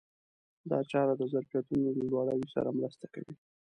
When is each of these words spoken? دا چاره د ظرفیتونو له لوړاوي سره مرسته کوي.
دا 0.69 0.79
چاره 0.91 1.13
د 1.17 1.23
ظرفیتونو 1.33 1.87
له 1.97 2.03
لوړاوي 2.11 2.47
سره 2.55 2.75
مرسته 2.79 3.05
کوي. 3.13 3.33